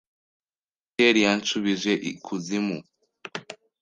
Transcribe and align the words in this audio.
Flattery 0.93 1.21
yanshubije 1.27 1.91
ikuzimu 2.11 2.77